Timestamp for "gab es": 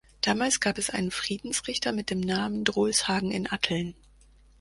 0.59-0.89